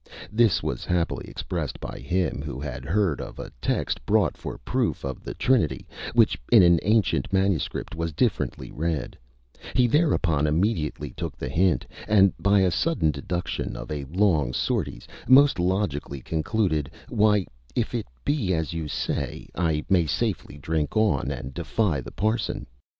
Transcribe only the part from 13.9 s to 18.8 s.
a long Sorites, most logically concluded: why, if it be as